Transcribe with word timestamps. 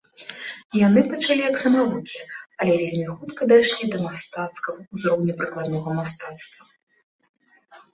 Яны 0.87 1.03
пачалі 1.11 1.41
як 1.49 1.57
самавукі, 1.65 2.19
але 2.65 2.73
вельмі 2.85 3.07
хутка 3.17 3.41
дайшлі 3.55 3.85
да 3.95 3.99
мастацкага 4.09 4.79
ўзроўню 4.93 5.33
прыкладнога 5.41 5.89
мастацтва. 6.03 6.63